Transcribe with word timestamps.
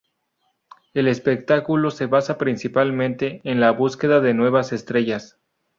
El 0.95 1.07
espectáculo 1.07 1.91
se 1.91 2.07
basa 2.07 2.39
principalmente 2.39 3.39
en 3.43 3.59
la 3.59 3.69
búsqueda 3.69 4.19
de 4.19 4.33
nuevas 4.33 4.73
estrellas. 4.73 5.37